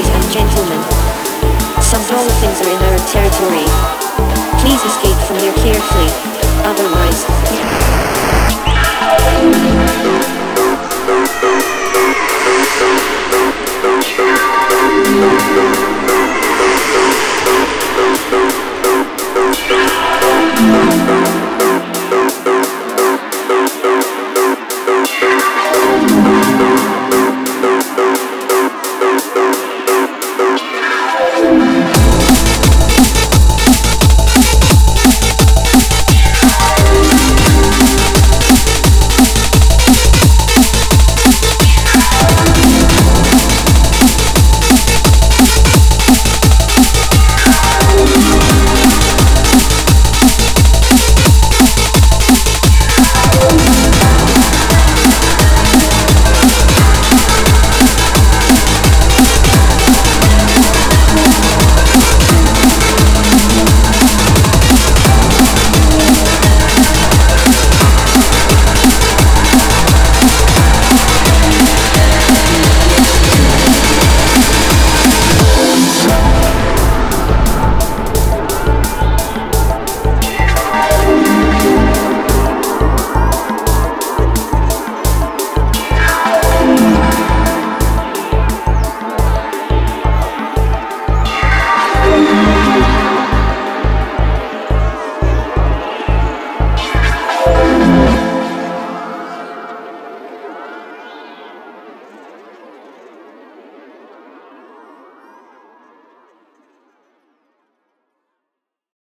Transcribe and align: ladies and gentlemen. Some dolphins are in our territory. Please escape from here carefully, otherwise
ladies 0.00 0.14
and 0.14 0.32
gentlemen. 0.32 0.80
Some 1.82 2.00
dolphins 2.08 2.60
are 2.62 2.70
in 2.72 2.82
our 2.88 2.98
territory. 3.06 3.66
Please 4.60 4.82
escape 4.82 5.18
from 5.26 5.36
here 5.36 5.52
carefully, 5.52 6.08
otherwise 6.64 7.29